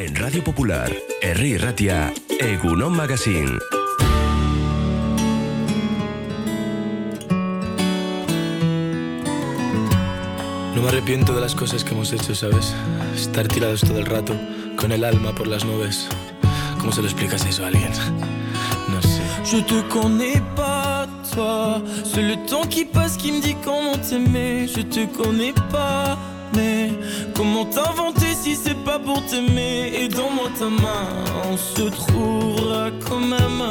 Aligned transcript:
En 0.00 0.14
Radio 0.14 0.44
Popular, 0.44 0.94
Herri 1.20 1.56
Ratia, 1.58 2.14
Egunon 2.38 2.92
Magazine. 2.92 3.58
No 10.76 10.82
me 10.82 10.88
arrepiento 10.88 11.34
de 11.34 11.40
las 11.40 11.56
cosas 11.56 11.82
que 11.82 11.94
hemos 11.94 12.12
hecho, 12.12 12.32
¿sabes? 12.32 12.76
Estar 13.16 13.48
tirados 13.48 13.80
todo 13.80 13.98
el 13.98 14.06
rato, 14.06 14.36
con 14.76 14.92
el 14.92 15.02
alma 15.02 15.34
por 15.34 15.48
las 15.48 15.64
nubes. 15.64 16.06
¿Cómo 16.78 16.92
se 16.92 17.02
lo 17.02 17.08
explicas 17.08 17.44
eso 17.44 17.64
a 17.64 17.66
alguien? 17.66 17.90
No 18.90 19.02
sé. 19.02 19.20
Je 19.44 19.60
te 19.62 19.82
connais 19.88 20.40
pas, 20.54 21.08
toi. 21.34 21.82
C'est 22.04 22.22
le 22.22 22.36
temps 22.46 22.68
qui 22.68 22.84
passe 22.84 23.16
qui 23.16 23.32
me 23.32 23.40
dit 23.40 23.56
comment 23.64 23.98
t'aimer. 23.98 24.68
Je 24.68 24.82
te 24.82 25.06
connais 25.06 25.54
pas, 25.72 26.16
mais 26.54 26.92
comment 27.34 27.64
t'inventer 27.64 28.17
pas 28.88 28.98
pour 28.98 29.20
t'aimer? 29.26 29.92
Et 30.00 30.08
donne-moi 30.08 30.48
ta 30.58 30.68
main, 30.84 31.08
on 31.50 31.56
se 31.56 31.84
trouvera 32.00 32.90
quand 33.06 33.20
même. 33.20 33.62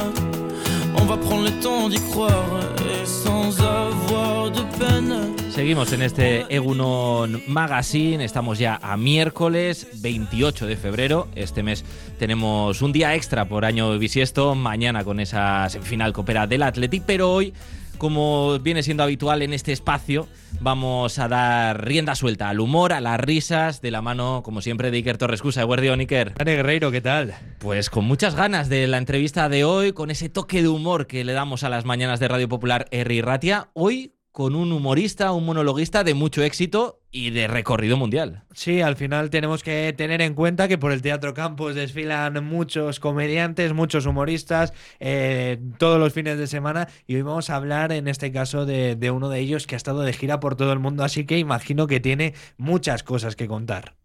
On 1.00 1.06
va 1.06 1.18
prendre 1.18 1.44
le 1.44 1.54
temps 1.64 1.90
d'y 1.90 2.00
croire 2.10 2.60
et 2.92 3.06
sans 3.06 3.50
avoir 3.62 4.52
de 4.52 4.62
peine. 4.78 5.14
Seguimos 5.50 5.92
en 5.94 6.02
este 6.04 6.46
Egunon 6.56 7.42
Magazine, 7.48 8.22
estamos 8.24 8.60
ya 8.60 8.80
a 8.82 8.96
miércoles 8.96 9.88
28 10.02 10.68
de 10.68 10.76
febrero. 10.76 11.28
Este 11.36 11.64
mes 11.64 11.84
tenemos 12.20 12.82
un 12.84 12.92
día 12.92 13.16
extra 13.16 13.46
por 13.46 13.66
año 13.66 13.98
bisiesto, 13.98 14.54
mañana 14.54 15.04
con 15.04 15.20
esa 15.20 15.68
semifinal 15.70 16.14
coopera 16.14 16.46
del 16.46 16.62
Athletic, 16.62 17.04
pero 17.08 17.32
hoy, 17.32 17.54
como 17.98 18.60
viene 18.60 18.84
siendo 18.84 19.04
habitual 19.04 19.42
en 19.42 19.54
este 19.54 19.72
espacio, 19.72 20.28
vamos 20.60 21.20
a 21.20 21.28
dar 21.28 21.86
rienda 21.86 22.16
suelta 22.16 22.50
al 22.50 22.60
humor, 22.60 22.94
a 22.94 23.02
las 23.02 23.20
risas, 23.20 23.82
de 23.82 23.92
la 23.92 24.02
mano, 24.02 24.42
como 24.44 24.62
siempre, 24.62 24.92
de 24.92 24.98
Iker 24.98 25.18
Torrescusa. 25.18 25.64
Guardión, 25.64 26.00
Iker. 26.00 26.34
Dani 26.36 26.52
Guerreiro, 26.52 26.92
¿qué 26.92 27.02
tal? 27.02 27.36
Pues 27.60 27.90
con 27.90 28.06
muchas 28.06 28.36
ganas 28.36 28.70
de 28.70 28.88
la 28.88 28.98
entrevista 28.98 29.50
de 29.50 29.64
hoy, 29.64 29.94
con 29.94 30.12
ese 30.12 30.30
toque 30.30 30.62
de 30.62 30.68
humor 30.68 31.08
que 31.08 31.24
le 31.24 31.34
damos 31.34 31.64
a 31.64 31.70
las 31.70 31.86
mañanas 31.86 32.20
de 32.20 32.28
Radio 32.28 32.50
Popular 32.50 32.88
Erri 32.92 33.22
Ratia. 33.22 33.70
Hoy 33.74 34.17
con 34.38 34.54
un 34.54 34.72
humorista, 34.72 35.32
un 35.32 35.48
monologuista 35.48 36.04
de 36.04 36.14
mucho 36.14 36.44
éxito 36.44 37.02
y 37.10 37.32
de 37.32 37.48
recorrido 37.48 37.98
mundial. 37.98 38.44
Sí, 38.54 38.82
al 38.82 38.96
final 38.96 39.32
tenemos 39.32 39.64
que 39.64 39.92
tener 39.98 40.22
en 40.22 40.36
cuenta 40.36 40.68
que 40.68 40.78
por 40.78 40.92
el 40.92 41.02
Teatro 41.02 41.34
Campus 41.34 41.74
desfilan 41.74 42.46
muchos 42.46 43.00
comediantes, 43.00 43.74
muchos 43.74 44.06
humoristas, 44.06 44.74
eh, 45.00 45.58
todos 45.80 46.00
los 46.00 46.14
fines 46.14 46.38
de 46.38 46.46
semana 46.46 46.88
y 47.08 47.16
hoy 47.16 47.24
vamos 47.24 47.50
a 47.50 47.56
hablar 47.56 47.92
en 47.92 48.08
este 48.08 48.32
caso 48.32 48.68
de, 48.68 48.96
de 48.96 49.10
uno 49.10 49.30
de 49.30 49.40
ellos 49.40 49.66
que 49.66 49.74
ha 49.74 49.78
estado 49.78 50.02
de 50.02 50.14
gira 50.14 50.40
por 50.40 50.56
todo 50.56 50.72
el 50.72 50.78
mundo, 50.78 51.04
así 51.04 51.26
que 51.26 51.40
imagino 51.40 51.88
que 51.88 52.00
tiene 52.00 52.36
muchas 52.58 53.02
cosas 53.02 53.36
que 53.36 53.48
contar. 53.48 53.96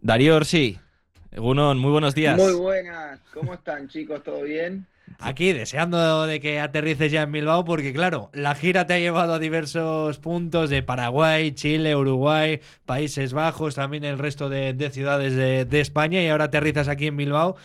Darío 0.00 0.34
Orsi, 0.34 0.80
Egunon, 1.30 1.78
muy 1.78 1.92
buenos 1.92 2.16
días. 2.16 2.36
Muy 2.36 2.54
buenas, 2.54 3.20
¿cómo 3.32 3.54
están 3.54 3.86
chicos? 3.86 4.20
¿Todo 4.24 4.42
bien? 4.42 4.88
Aquí 5.18 5.52
deseando 5.52 6.26
de 6.26 6.40
que 6.40 6.60
aterrices 6.60 7.12
ya 7.12 7.22
en 7.22 7.32
Bilbao 7.32 7.64
porque 7.64 7.92
claro, 7.92 8.30
la 8.34 8.54
gira 8.54 8.86
te 8.86 8.94
ha 8.94 8.98
llevado 8.98 9.34
a 9.34 9.38
diversos 9.38 10.18
puntos 10.18 10.70
de 10.70 10.82
Paraguay, 10.82 11.52
Chile, 11.52 11.94
Uruguay, 11.96 12.60
Países 12.84 13.32
Bajos, 13.32 13.74
también 13.76 14.04
el 14.04 14.18
resto 14.18 14.48
de, 14.48 14.74
de 14.74 14.90
ciudades 14.90 15.34
de, 15.36 15.64
de, 15.64 15.80
España 15.80 16.22
y 16.22 16.28
ahora 16.28 16.44
aterrizas 16.46 16.88
aquí 16.88 17.06
en 17.06 17.16
Bilbao. 17.16 17.56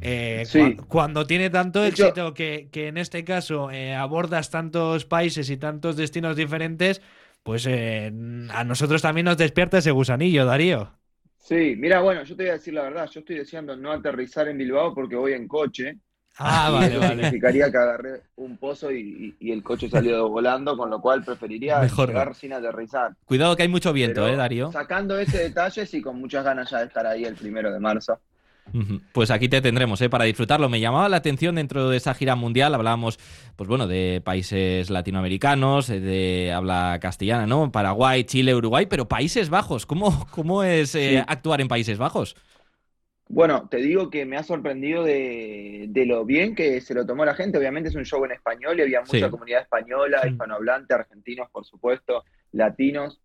Eh, 0.00 0.50
Sí. 0.50 0.60
cu- 0.76 0.86
cuando 0.88 1.26
tiene 1.26 1.50
tanto 1.50 1.84
éxito 1.84 2.34
que, 2.34 2.68
que 2.72 2.88
en 2.88 2.98
este 2.98 3.24
caso 3.24 3.70
eh, 3.70 3.94
abordas 3.94 4.50
tantos 4.50 5.04
países 5.04 5.50
y 5.50 5.56
tantos 5.56 5.96
destinos 5.96 6.36
diferentes, 6.36 7.02
pues 7.42 7.66
eh, 7.66 8.12
a 8.50 8.64
nosotros 8.64 9.02
también 9.02 9.26
nos 9.26 9.36
despierta 9.36 9.78
ese 9.78 9.90
gusanillo, 9.92 10.44
Darío. 10.46 10.92
Sí, 11.38 11.74
mira, 11.76 12.00
bueno, 12.00 12.24
yo 12.24 12.34
te 12.36 12.44
voy 12.44 12.50
a 12.50 12.54
decir 12.54 12.72
la 12.74 12.82
verdad, 12.84 13.08
yo 13.10 13.20
estoy 13.20 13.36
deseando 13.36 13.76
no 13.76 13.92
aterrizar 13.92 14.48
en 14.48 14.56
Bilbao 14.58 14.94
porque 14.94 15.14
voy 15.16 15.32
en 15.34 15.46
coche. 15.46 15.98
Ah, 16.38 16.70
vale, 16.72 16.98
vale. 16.98 17.22
significaría 17.22 17.70
que 17.70 17.76
agarré 17.76 18.22
un 18.36 18.56
pozo 18.56 18.90
y, 18.90 19.34
y- 19.40 19.48
y 19.48 19.52
el 19.52 19.62
coche 19.62 19.88
salió 19.88 20.28
volando, 20.30 20.76
con 20.76 20.90
lo 20.90 21.00
cual 21.00 21.24
preferiría 21.24 21.80
Mejor 21.80 22.08
no. 22.08 22.12
llegar 22.12 22.34
sin 22.34 22.52
aterrizar. 22.52 23.12
Cuidado 23.24 23.54
que 23.56 23.62
hay 23.62 23.68
mucho 23.68 23.92
viento, 23.92 24.22
Pero 24.22 24.34
¿eh, 24.34 24.36
Darío? 24.36 24.72
Sacando 24.72 25.18
ese 25.18 25.38
detalle, 25.38 25.86
sí, 25.86 26.02
con 26.02 26.18
muchas 26.20 26.44
ganas 26.44 26.68
ya 26.70 26.78
de 26.78 26.86
estar 26.86 27.06
ahí 27.06 27.24
el 27.24 27.34
primero 27.36 27.72
de 27.72 27.78
marzo. 27.80 28.18
Pues 29.12 29.30
aquí 29.30 29.48
te 29.50 29.60
tendremos, 29.60 30.00
¿eh? 30.00 30.08
Para 30.08 30.24
disfrutarlo. 30.24 30.70
Me 30.70 30.80
llamaba 30.80 31.08
la 31.10 31.18
atención 31.18 31.56
dentro 31.56 31.90
de 31.90 31.98
esa 31.98 32.14
gira 32.14 32.34
mundial, 32.34 32.74
hablábamos, 32.74 33.18
pues 33.56 33.68
bueno, 33.68 33.86
de 33.86 34.22
países 34.24 34.88
latinoamericanos, 34.88 35.90
eh, 35.90 36.00
de 36.00 36.50
habla 36.50 36.98
castellana, 37.00 37.46
¿no? 37.46 37.70
Paraguay, 37.70 38.24
Chile, 38.24 38.54
Uruguay, 38.54 38.86
pero 38.86 39.06
Países 39.06 39.50
Bajos, 39.50 39.84
¿cómo, 39.84 40.26
cómo 40.30 40.62
es 40.64 40.94
eh, 40.94 41.18
Sí. 41.18 41.24
actuar 41.28 41.60
en 41.60 41.68
Países 41.68 41.98
Bajos? 41.98 42.36
Bueno, 43.28 43.68
te 43.70 43.78
digo 43.78 44.10
que 44.10 44.26
me 44.26 44.36
ha 44.36 44.42
sorprendido 44.42 45.02
de, 45.02 45.86
de 45.88 46.06
lo 46.06 46.24
bien 46.24 46.54
que 46.54 46.80
se 46.80 46.94
lo 46.94 47.06
tomó 47.06 47.24
la 47.24 47.34
gente. 47.34 47.58
Obviamente 47.58 47.88
es 47.88 47.94
un 47.94 48.04
show 48.04 48.24
en 48.24 48.32
español 48.32 48.78
y 48.78 48.82
había 48.82 49.00
mucha 49.00 49.26
Sí. 49.26 49.30
comunidad 49.30 49.62
española, 49.62 50.26
hispanohablante, 50.28 50.94
argentinos, 50.94 51.50
por 51.50 51.64
supuesto, 51.64 52.24
latinos, 52.52 53.20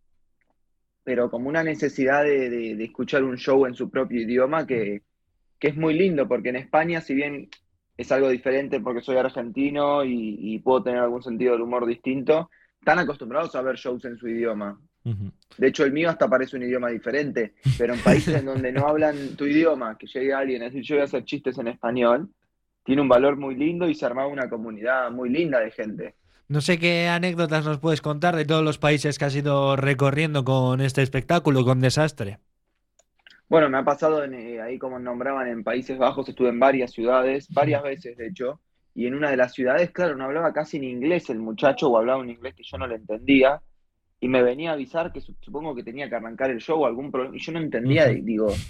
pero 1.03 1.29
como 1.29 1.49
una 1.49 1.63
necesidad 1.63 2.23
de, 2.23 2.49
de- 2.49 2.75
de 2.75 2.83
escuchar 2.83 3.23
un 3.23 3.37
show 3.37 3.65
en 3.65 3.75
su 3.75 3.89
propio 3.89 4.21
idioma 4.21 4.65
que, 4.65 5.01
que 5.59 5.67
es 5.69 5.75
muy 5.75 5.93
lindo, 5.93 6.27
porque 6.27 6.49
en 6.49 6.55
España, 6.55 7.01
si 7.01 7.13
bien 7.13 7.49
es 7.97 8.11
algo 8.11 8.29
diferente 8.29 8.79
porque 8.79 9.01
soy 9.01 9.17
argentino 9.17 10.05
y, 10.05 10.37
y 10.39 10.59
puedo 10.59 10.83
tener 10.83 11.01
algún 11.01 11.21
sentido 11.21 11.51
del 11.53 11.61
humor 11.63 11.85
distinto, 11.85 12.49
están 12.79 12.99
acostumbrados 12.99 13.53
a 13.55 13.61
ver 13.61 13.75
shows 13.75 14.05
en 14.05 14.17
su 14.17 14.27
idioma. 14.29 14.79
De 15.03 15.67
hecho, 15.67 15.83
el 15.83 15.91
mío 15.91 16.09
hasta 16.09 16.29
parece 16.29 16.55
un 16.55 16.63
idioma 16.63 16.89
diferente, 16.89 17.53
pero 17.77 17.93
en 17.93 17.99
países 18.01 18.35
en 18.35 18.45
donde 18.45 18.71
no 18.71 18.87
hablan 18.87 19.35
tu 19.35 19.45
idioma, 19.45 19.97
que 19.97 20.07
llegue 20.07 20.33
alguien 20.33 20.61
a 20.61 20.65
decir 20.65 20.83
yo 20.83 20.95
voy 20.95 21.01
a 21.01 21.05
hacer 21.05 21.23
chistes 21.25 21.57
en 21.57 21.67
español, 21.67 22.29
tiene 22.83 23.01
un 23.01 23.09
valor 23.09 23.37
muy 23.37 23.55
lindo 23.55 23.87
y 23.87 23.95
se 23.95 24.05
armaba 24.05 24.27
una 24.27 24.49
comunidad 24.49 25.11
muy 25.11 25.29
linda 25.29 25.59
de 25.59 25.71
gente. 25.71 26.15
No 26.47 26.61
sé 26.61 26.79
qué 26.79 27.07
anécdotas 27.07 27.63
nos 27.63 27.77
puedes 27.77 28.01
contar 28.01 28.35
de 28.35 28.45
todos 28.45 28.63
los 28.63 28.79
países 28.79 29.19
que 29.19 29.25
has 29.25 29.35
ido 29.35 29.75
recorriendo 29.75 30.43
con 30.43 30.81
este 30.81 31.03
espectáculo, 31.03 31.63
con 31.63 31.79
Desastre. 31.79 32.39
Bueno, 33.47 33.69
me 33.69 33.77
ha 33.77 33.83
pasado 33.83 34.23
en, 34.23 34.33
eh, 34.33 34.61
ahí 34.61 34.77
como 34.77 34.99
nombraban 34.99 35.47
en 35.47 35.63
Países 35.63 35.97
Bajos, 35.97 36.29
estuve 36.29 36.49
en 36.49 36.59
varias 36.59 36.91
ciudades, 36.91 37.47
varias 37.49 37.81
veces 37.83 38.17
de 38.17 38.27
hecho, 38.27 38.59
y 38.93 39.07
en 39.07 39.16
una 39.16 39.31
de 39.31 39.37
las 39.37 39.53
ciudades, 39.53 39.91
claro, 39.91 40.16
no 40.16 40.25
hablaba 40.25 40.53
casi 40.53 40.79
ni 40.79 40.89
inglés 40.89 41.29
el 41.29 41.39
muchacho 41.39 41.89
o 41.89 41.97
hablaba 41.97 42.19
un 42.19 42.29
inglés 42.29 42.53
que 42.55 42.63
yo 42.63 42.77
no 42.77 42.85
le 42.85 42.95
entendía, 42.95 43.61
y 44.19 44.28
me 44.28 44.44
venía 44.44 44.72
a 44.72 44.74
avisar 44.74 45.12
que 45.13 45.22
su- 45.22 45.35
supongo 45.41 45.75
que 45.75 45.84
tenía 45.84 46.09
que 46.09 46.16
arrancar 46.16 46.50
el 46.52 46.59
show 46.59 46.81
o 46.81 46.85
algún 46.85 47.12
problema, 47.12 47.35
y 47.35 47.40
yo 47.40 47.52
no 47.53 47.59
entendía, 47.59 48.12
y 48.12 48.22
digo, 48.22 48.62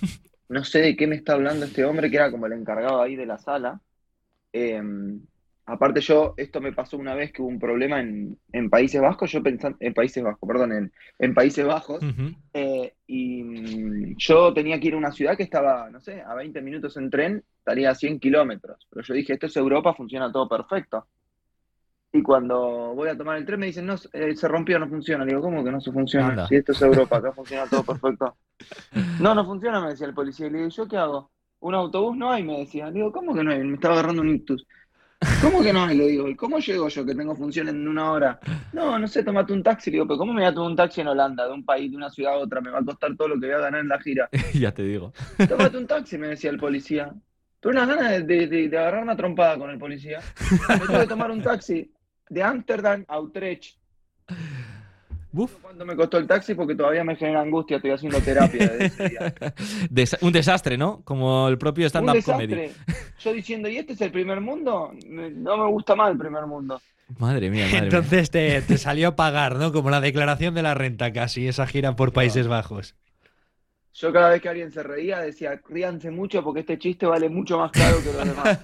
no 0.50 0.64
sé 0.64 0.80
de 0.82 0.96
qué 0.96 1.08
me 1.08 1.16
está 1.16 1.34
hablando 1.34 1.66
este 1.66 1.86
hombre, 1.86 2.10
que 2.10 2.18
era 2.18 2.32
como 2.32 2.46
el 2.48 2.54
encargado 2.54 3.02
ahí 3.02 3.16
de 3.16 3.26
la 3.26 3.38
sala. 3.40 3.82
Eh, 4.54 4.82
aparte 5.66 6.02
yo, 6.02 6.34
esto 6.38 6.62
me 6.62 6.74
pasó 6.74 6.98
una 6.98 7.14
vez 7.16 7.32
que 7.32 7.42
hubo 7.42 7.50
un 7.50 7.60
problema 7.60 8.00
en, 8.02 8.38
en 8.52 8.70
Países 8.70 9.02
Bajos, 9.02 9.32
yo 9.32 9.44
pensando, 9.44 9.78
en 9.80 9.94
Países 9.94 10.24
Bajos, 10.24 10.48
perdón, 10.48 10.72
en, 10.74 10.92
en 11.20 11.34
Países 11.34 11.66
Bajos, 11.66 12.10
eh, 12.54 12.96
y 13.08 13.44
mm, 13.44 14.16
yo 14.18 14.54
tenía 14.54 14.80
que 14.80 14.88
ir 14.88 14.94
a 14.96 14.98
una 14.98 15.12
ciudad 15.12 15.38
que 15.38 15.44
estaba, 15.44 15.90
no 15.90 16.02
sé, 16.02 16.22
a 16.22 16.34
20 16.36 16.62
minutos 16.62 16.98
en 16.98 17.10
tren, 17.10 17.44
estaría 17.60 17.92
a 17.92 17.96
100 17.96 18.20
kilómetros. 18.20 18.88
Pero 18.90 19.06
yo 19.06 19.14
dije, 19.14 19.34
esto 19.34 19.46
es 19.48 19.56
Europa, 19.58 19.94
funciona 19.94 20.32
todo 20.32 20.50
perfecto. 20.50 21.08
Y 22.12 22.24
cuando 22.24 22.58
voy 22.96 23.10
a 23.10 23.18
tomar 23.18 23.38
el 23.38 23.46
tren 23.46 23.60
me 23.60 23.68
dicen, 23.68 23.86
no, 23.86 23.96
eh, 24.14 24.36
se 24.36 24.48
rompió, 24.48 24.80
no 24.80 24.88
funciona. 24.88 25.24
Le 25.24 25.32
digo, 25.32 25.42
¿cómo 25.44 25.64
que 25.64 25.72
no 25.72 25.80
se 25.80 25.92
funciona? 25.92 26.30
Anda. 26.30 26.48
Si 26.48 26.56
esto 26.56 26.72
es 26.72 26.82
Europa, 26.82 27.18
acá 27.18 27.32
funciona 27.36 27.68
todo 27.68 27.84
perfecto. 27.84 28.36
No, 29.20 29.36
no 29.36 29.46
funciona, 29.46 29.80
me 29.80 29.90
decía 29.90 30.08
el 30.08 30.14
policía. 30.14 30.48
Y 30.48 30.50
le 30.50 30.58
digo, 30.60 30.70
¿yo 30.70 30.88
qué 30.88 30.98
hago? 30.98 31.32
¿Un 31.60 31.76
autobús 31.76 32.18
no 32.18 32.32
hay? 32.32 32.44
Me 32.44 32.60
decía. 32.60 32.88
Le 32.88 32.94
digo, 32.94 33.12
¿cómo 33.12 33.36
que 33.36 33.44
no 33.44 33.52
hay? 33.52 33.64
Me 33.64 33.76
estaba 33.76 33.94
agarrando 33.96 34.22
un 34.24 34.30
ictus. 34.30 34.66
¿Cómo 35.42 35.62
que 35.62 35.72
no 35.74 35.84
hay? 35.84 35.98
Le 35.98 36.08
digo, 36.08 36.28
¿y 36.30 36.36
cómo 36.36 36.60
llego 36.60 36.88
yo 36.88 37.06
que 37.06 37.14
tengo 37.14 37.36
función 37.36 37.68
en 37.68 37.88
una 37.88 38.12
hora? 38.12 38.40
No, 38.74 38.98
no 38.98 39.08
sé, 39.08 39.24
tomate 39.24 39.54
un 39.54 39.62
taxi. 39.62 39.92
Le 39.92 39.96
digo, 39.96 40.08
pero 40.08 40.18
¿cómo 40.18 40.34
me 40.34 40.42
voy 40.42 40.50
a 40.50 40.54
tomar 40.54 40.72
un 40.72 40.78
taxi 40.78 41.02
en 41.02 41.10
Holanda, 41.10 41.46
de 41.46 41.54
un 41.54 41.64
país, 41.66 41.92
de 41.92 41.98
una 41.98 42.10
ciudad 42.10 42.34
a 42.34 42.38
otra? 42.38 42.62
Me 42.62 42.72
va 42.72 42.80
a 42.80 42.84
costar 42.86 43.16
todo 43.16 43.28
lo 43.28 43.36
que 43.40 43.48
voy 43.48 43.56
a 43.56 43.60
ganar 43.60 43.82
en 43.82 43.90
la 43.90 44.00
gira. 44.00 44.30
ya 44.54 44.74
te 44.74 44.84
digo. 44.84 45.14
Tómate 45.48 45.78
un 45.78 45.86
taxi, 45.86 46.18
me 46.18 46.28
decía 46.30 46.50
el 46.50 46.58
policía. 46.58 47.14
Tuve 47.60 47.74
unas 47.74 47.88
ganas 47.90 48.26
de, 48.26 48.48
de- 48.48 48.78
agarrar 48.78 49.04
una 49.04 49.18
trompada 49.18 49.58
con 49.58 49.70
el 49.70 49.78
policía. 49.78 50.22
Me 50.70 50.80
tuve 50.80 51.00
que 51.02 51.08
tomar 51.08 51.30
un 51.30 51.42
taxi 51.42 51.92
de 52.30 52.44
Ámsterdam 52.44 53.04
a 53.08 53.20
Utrecht. 53.20 53.78
Uf. 55.32 55.54
¿Cuánto 55.62 55.86
me 55.86 55.96
costó 55.96 56.18
el 56.18 56.26
taxi? 56.26 56.56
Porque 56.56 56.74
todavía 56.74 57.04
me 57.04 57.16
genera 57.16 57.42
angustia, 57.42 57.78
estoy 57.78 57.92
haciendo 57.92 58.20
terapia 58.20 58.68
de 58.68 58.86
ese 58.86 59.10
día. 59.10 59.36
Desa- 59.92 60.18
un 60.22 60.32
desastre, 60.32 60.76
¿no? 60.78 61.02
Como 61.04 61.48
el 61.48 61.58
propio 61.60 61.86
stand-up 61.88 62.24
comedy. 62.24 62.72
Yo 63.20 63.34
diciendo, 63.34 63.70
¿y 63.70 63.78
este 63.78 63.94
es 63.94 64.02
el 64.02 64.12
primer 64.12 64.42
mundo? 64.42 64.92
No 65.06 65.58
me 65.58 65.68
gusta 65.70 65.96
más 65.96 66.12
el 66.12 66.18
primer 66.18 66.48
mundo. 66.48 66.82
Madre 67.20 67.50
mía, 67.52 67.66
madre 67.66 67.82
mía. 67.82 67.84
Entonces 67.84 68.32
te, 68.32 68.62
te 68.64 68.78
salió 68.80 69.10
a 69.10 69.16
pagar, 69.16 69.56
¿no? 69.58 69.72
Como 69.72 69.90
la 69.92 70.02
declaración 70.02 70.56
de 70.56 70.64
la 70.64 70.74
renta 70.74 71.14
casi, 71.14 71.48
esa 71.48 71.68
gira 71.68 71.96
por 71.96 72.12
Países 72.12 72.48
Bajos. 72.48 72.96
Yo 74.00 74.14
cada 74.14 74.30
vez 74.30 74.42
que 74.42 74.50
alguien 74.50 74.72
se 74.72 74.82
reía 74.82 75.20
decía, 75.20 75.62
ríanse 75.68 76.10
mucho 76.10 76.44
porque 76.44 76.62
este 76.62 76.78
chiste 76.78 77.06
vale 77.06 77.28
mucho 77.30 77.58
más 77.58 77.72
caro 77.72 77.98
que 78.02 78.14
los 78.14 78.26
demás. 78.26 78.60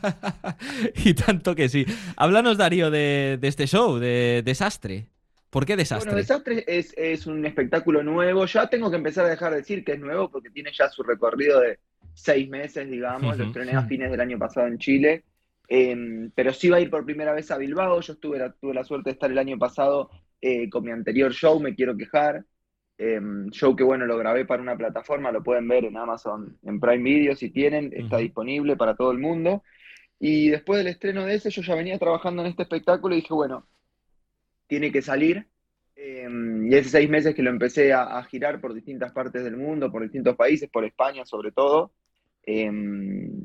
y 1.06 1.14
tanto 1.14 1.56
que 1.56 1.68
sí. 1.68 1.86
Háblanos, 2.16 2.58
Darío, 2.58 2.90
de, 2.90 3.38
de 3.40 3.48
este 3.48 3.68
show, 3.68 3.98
de 3.98 4.44
Desastre. 4.46 5.08
¿Por 5.50 5.66
qué 5.66 5.76
Desastre? 5.76 6.12
Bueno, 6.12 6.18
Desastre 6.18 6.64
es, 6.68 6.94
es 6.98 7.28
un 7.28 7.46
espectáculo 7.46 8.04
nuevo. 8.04 8.46
Ya 8.46 8.68
tengo 8.68 8.90
que 8.90 8.98
empezar 8.98 9.26
a 9.26 9.30
dejar 9.30 9.52
de 9.52 9.58
decir 9.58 9.84
que 9.84 9.94
es 9.94 10.00
nuevo 10.00 10.30
porque 10.30 10.50
tiene 10.50 10.72
ya 10.74 10.90
su 10.90 11.04
recorrido 11.04 11.60
de, 11.60 11.80
seis 12.14 12.50
meses, 12.50 12.90
digamos, 12.90 13.38
lo 13.38 13.46
estrené 13.46 13.74
a 13.74 13.84
fines 13.84 14.10
del 14.10 14.22
año 14.22 14.40
pasado 14.40 14.68
en 14.68 14.78
Chile, 14.78 15.24
Em, 15.68 16.32
pero 16.36 16.54
sí 16.54 16.68
iba 16.68 16.78
a 16.78 16.82
ir 16.82 16.90
por 16.90 17.06
primera 17.06 17.34
vez 17.34 17.50
a 17.52 17.58
Bilbao, 17.58 18.02
yo 18.02 18.14
estuve 18.14 18.38
la, 18.38 18.52
tuve 18.52 18.74
la 18.74 18.84
suerte 18.84 19.10
de 19.10 19.14
estar 19.14 19.32
el 19.32 19.38
año 19.38 19.58
pasado 19.58 20.10
eh, 20.42 20.70
con 20.70 20.84
mi 20.84 20.92
anterior 20.92 21.34
show, 21.34 21.60
Me 21.60 21.76
Quiero 21.76 21.98
Quejar, 21.98 22.46
Em, 22.98 23.50
show 23.52 23.76
que 23.76 23.84
bueno, 23.84 24.06
lo 24.06 24.18
grabé 24.18 24.46
para 24.46 24.62
una 24.62 24.78
plataforma, 24.78 25.32
lo 25.32 25.44
pueden 25.44 25.68
ver 25.68 25.86
en 25.86 25.98
Amazon, 25.98 26.58
en 26.64 26.80
Prime 26.80 27.04
Video 27.04 27.36
si 27.36 27.50
tienen, 27.50 27.92
está 27.94 28.18
disponible 28.18 28.78
para 28.78 28.96
todo 28.96 29.12
el 29.12 29.20
mundo. 29.20 29.64
Y 30.20 30.50
después 30.50 30.80
del 30.80 30.88
estreno 30.88 31.26
de 31.26 31.36
ese, 31.36 31.50
yo 31.50 31.62
ya 31.62 31.76
venía 31.76 32.00
trabajando 32.00 32.42
en 32.42 32.50
este 32.50 32.64
espectáculo 32.64 33.16
y 33.16 33.22
dije, 33.22 33.34
bueno, 33.34 33.68
tiene 34.68 34.92
que 34.92 35.02
salir. 35.02 35.48
Em, 35.96 36.72
y 36.72 36.76
hace 36.76 36.90
seis 36.90 37.10
meses 37.10 37.36
que 37.36 37.44
lo 37.44 37.50
empecé 37.50 37.94
a, 37.94 38.18
a 38.18 38.24
girar 38.26 38.62
por 38.62 38.74
distintas 38.74 39.12
partes 39.12 39.44
del 39.44 39.58
mundo, 39.58 39.92
por 39.92 40.04
distintos 40.04 40.36
países, 40.36 40.70
por 40.70 40.86
España 40.86 41.26
sobre 41.26 41.52
todo. 41.52 41.94
Em, 42.44 43.44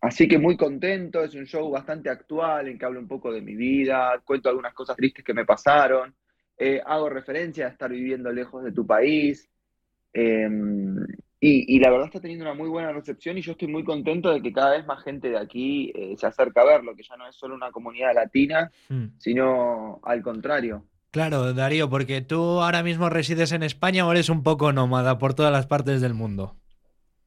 así 0.00 0.28
que 0.28 0.38
muy 0.38 0.56
contento, 0.56 1.22
es 1.22 1.34
un 1.34 1.46
show 1.46 1.70
bastante 1.70 2.10
actual 2.10 2.68
en 2.68 2.78
que 2.78 2.84
hablo 2.84 3.00
un 3.00 3.08
poco 3.08 3.32
de 3.32 3.40
mi 3.40 3.54
vida, 3.54 4.20
cuento 4.24 4.48
algunas 4.48 4.74
cosas 4.74 4.96
tristes 4.96 5.24
que 5.24 5.34
me 5.34 5.44
pasaron, 5.44 6.14
eh, 6.58 6.80
hago 6.84 7.08
referencia 7.08 7.66
a 7.66 7.70
estar 7.70 7.90
viviendo 7.90 8.32
lejos 8.32 8.62
de 8.64 8.72
tu 8.72 8.86
país. 8.86 9.48
em, 10.12 10.96
y, 11.40 11.76
y 11.76 11.80
la 11.80 11.90
verdad 11.90 12.06
está 12.06 12.20
teniendo 12.20 12.44
una 12.44 12.54
muy 12.54 12.68
buena 12.68 12.92
recepción 12.92 13.36
y 13.36 13.40
yo 13.42 13.52
estoy 13.52 13.66
muy 13.66 13.82
contento 13.82 14.30
de 14.32 14.40
que 14.40 14.52
cada 14.52 14.72
vez 14.72 14.86
más 14.86 15.02
gente 15.02 15.30
de 15.30 15.38
aquí 15.38 15.90
eh, 15.94 16.14
se 16.16 16.26
acerca 16.26 16.60
a 16.60 16.64
verlo, 16.66 16.94
que 16.94 17.02
ya 17.02 17.16
no 17.16 17.26
es 17.26 17.34
solo 17.34 17.54
una 17.54 17.70
comunidad 17.72 18.14
latina, 18.14 18.70
Mm. 18.88 19.06
sino 19.18 20.00
al 20.04 20.22
contrario. 20.22 20.84
Claro, 21.10 21.52
Darío, 21.52 21.90
porque 21.90 22.20
tú 22.22 22.60
ahora 22.62 22.82
mismo 22.82 23.10
resides 23.10 23.52
en 23.52 23.62
España 23.64 24.06
o 24.06 24.12
eres 24.12 24.28
un 24.28 24.42
poco 24.42 24.72
nómada 24.72 25.18
por 25.18 25.34
todas 25.34 25.52
las 25.52 25.66
partes 25.66 26.00
del 26.00 26.14
mundo. 26.14 26.54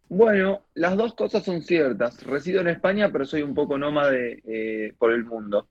Bueno, 0.07 0.61
las 0.75 0.95
dos 0.95 1.13
cosas 1.15 1.43
son 1.43 1.61
ciertas. 1.61 2.23
Resido 2.23 2.61
en 2.61 2.67
España, 2.67 3.09
pero 3.11 3.25
soy 3.25 3.41
un 3.41 3.53
poco 3.53 3.77
nómade 3.77 4.41
eh, 4.45 4.93
por 4.97 5.11
el 5.11 5.25
mundo. 5.25 5.67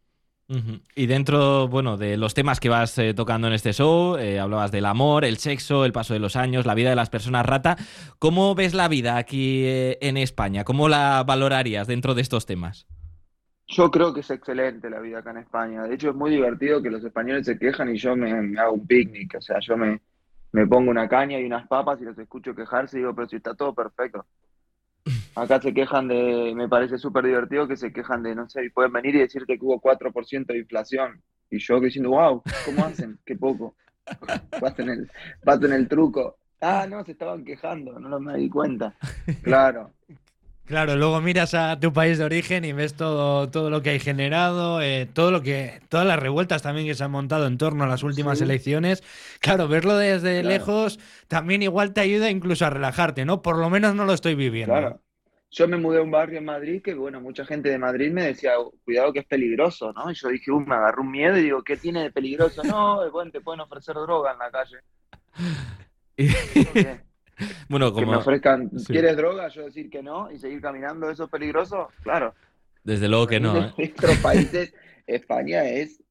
Y 0.94 1.06
dentro, 1.06 1.69
bueno, 1.69 1.96
de 1.96 2.19
los 2.19 2.35
temas 2.35 2.61
que 2.61 2.69
vas 2.69 2.99
eh, 2.99 3.14
tocando 3.14 3.46
en 3.49 3.55
este 3.55 3.73
show, 3.73 4.17
eh, 4.17 4.38
hablabas 4.38 4.70
del 4.70 4.85
amor, 4.85 5.25
el 5.25 5.38
sexo, 5.38 5.87
el 5.87 5.93
paso 5.93 6.12
de 6.12 6.20
los 6.20 6.37
años, 6.37 6.67
la 6.67 6.75
vida 6.75 6.91
de 6.91 6.96
las 6.96 7.08
personas 7.08 7.46
rata. 7.46 7.76
¿Cómo 8.19 8.55
ves 8.55 8.75
la 8.75 8.88
vida 8.88 9.17
aquí 9.17 9.64
eh, 9.64 9.99
en 10.02 10.19
España? 10.19 10.64
¿Cómo 10.64 10.88
la 10.88 11.25
valorarías 11.26 11.87
dentro 11.87 12.14
de 12.14 12.23
estos 12.23 12.44
temas? 12.44 12.87
Yo 13.67 13.91
creo 13.91 14.12
que 14.12 14.20
es 14.20 14.31
excelente 14.31 14.91
la 14.91 15.00
vida 15.00 15.20
acá 15.20 15.31
en 15.31 15.38
España. 15.38 15.85
De 15.85 15.94
hecho, 15.94 16.11
es 16.11 16.14
muy 16.14 16.31
divertido 16.31 16.82
que 16.82 16.91
los 16.91 17.02
españoles 17.02 17.46
se 17.46 17.58
quejan 17.58 17.94
y 17.94 17.96
yo 17.96 18.14
me, 18.14 18.35
me 18.43 18.61
hago 18.61 18.75
un 18.75 18.87
picnic. 18.87 19.37
O 19.38 19.41
sea, 19.41 19.58
yo 19.61 19.79
me, 19.79 20.02
me 20.52 20.67
pongo 20.67 20.91
una 20.91 21.08
caña 21.08 21.41
y 21.41 21.46
unas 21.46 21.67
papas 21.67 22.00
y 22.02 22.05
los 22.05 22.19
escucho 22.19 22.55
quejarse 22.55 22.99
y 22.99 23.00
digo, 23.00 23.14
pero 23.14 23.29
si 23.29 23.37
está 23.37 23.55
todo 23.55 23.75
perfecto. 23.75 24.26
Acá 25.36 25.60
se 25.60 25.75
quejan 25.75 26.08
de, 26.08 26.52
me 26.54 26.69
parece 26.69 26.98
súper 26.98 27.25
divertido 27.25 27.66
que 27.66 27.76
se 27.76 27.92
quejan 27.92 28.22
de, 28.22 28.34
no 28.34 28.48
sé, 28.48 28.64
y 28.64 28.70
pueden 28.70 28.92
venir 28.92 29.14
y 29.16 29.20
decirte 29.20 29.58
que 29.58 29.64
hubo 29.64 29.81
4% 29.81 30.52
de 30.52 30.60
inflación. 30.60 31.22
Y 31.50 31.58
yo 31.58 31.81
diciendo, 31.81 32.10
wow, 32.10 32.42
¿cómo 32.64 32.84
hacen? 32.84 33.19
Qué 33.26 33.36
poco. 33.36 33.75
Pasen 34.60 34.88
el, 34.90 35.10
pasen 35.44 35.72
el 35.72 35.88
truco. 35.88 36.36
Ah, 36.60 36.86
no, 36.88 37.04
se 37.04 37.12
estaban 37.12 37.44
quejando, 37.44 37.98
no 37.98 38.20
me 38.20 38.36
di 38.38 38.48
cuenta. 38.48 38.94
Claro. 39.42 39.92
Claro, 40.66 40.96
luego 40.96 41.20
miras 41.20 41.52
a 41.52 41.78
tu 41.78 41.92
país 41.92 42.16
de 42.16 42.25
origen 42.25 42.64
y 42.64 42.72
ves 42.72 42.94
todo, 42.94 43.50
todo 43.50 43.69
lo 43.69 43.82
que 43.82 43.90
hay 43.90 44.00
generado, 44.00 44.81
eh, 44.81 45.06
todo 45.12 45.31
lo 45.31 45.42
que, 45.42 45.82
todas 45.90 46.06
las 46.06 46.19
revueltas 46.19 46.62
también 46.62 46.86
que 46.86 46.94
se 46.94 47.04
han 47.04 47.10
montado 47.10 47.46
en 47.46 47.58
torno 47.58 47.84
a 47.84 47.86
las 47.86 48.02
últimas 48.02 48.38
Sí. 48.38 48.44
elecciones. 48.44 49.02
Claro, 49.40 49.69
verlo 49.69 49.94
desde 49.98 50.40
Claro. 50.40 50.48
lejos 50.48 50.98
también 51.28 51.60
igual 51.62 51.92
te 51.92 52.00
ayuda 52.00 52.31
incluso 52.31 52.64
a 52.64 52.70
relajarte, 52.70 53.26
¿no? 53.26 53.42
Por 53.42 53.58
lo 53.58 53.69
menos 53.69 53.94
no 53.94 54.06
lo 54.06 54.14
estoy 54.14 54.36
viviendo. 54.36 54.72
Claro. 54.72 55.00
Yo 55.56 55.69
me 55.69 55.77
mudé 55.77 55.99
a 56.01 56.03
un 56.03 56.11
barrio 56.11 56.39
en 56.39 56.45
Madrid 56.47 56.83
que, 56.83 56.95
bueno, 56.95 57.21
mucha 57.21 57.45
gente 57.45 57.69
de 57.69 57.79
Madrid 57.79 58.11
me 58.11 58.25
decía, 58.25 58.55
cuidado 58.85 59.12
que 59.12 59.21
es 59.21 59.27
peligroso, 59.27 59.93
¿no? 59.93 60.11
Y 60.11 60.15
yo 60.15 60.29
dije, 60.29 60.51
uh, 60.51 60.59
me 60.59 60.75
agarró 60.75 61.03
un 61.03 61.12
miedo 61.12 61.39
y 61.39 61.43
digo, 61.43 61.62
¿qué 61.62 61.77
tiene 61.77 62.03
de 62.03 62.11
peligroso? 62.11 62.65
No, 62.65 63.09
bueno, 63.12 63.31
te 63.31 63.41
pueden 63.41 63.61
ofrecer 63.61 63.95
droga 63.95 64.33
en 64.33 64.39
la 64.39 64.51
calle. 64.51 64.79
Bueno, 67.69 67.93
Que 67.93 68.01
me 68.01 68.06
como 68.06 68.19
ofrezcan, 68.19 68.71
Sí. 68.79 68.93
¿quieres 68.93 69.17
droga? 69.17 69.49
Yo 69.49 69.65
decir 69.65 69.91
que 69.91 70.03
no 70.03 70.31
y 70.31 70.39
seguir 70.39 70.61
caminando, 70.61 71.11
¿eso 71.11 71.25
es 71.25 71.31
peligroso? 71.31 71.89
Claro. 72.03 72.35
desde 72.85 73.09
luego 73.09 73.27
que 73.27 73.41
no. 73.41 73.56
En 73.56 73.65
¿eh? 73.65 73.75
nuestros 73.77 74.19
países, 74.19 74.75
España 75.06 75.65
es 75.65 76.03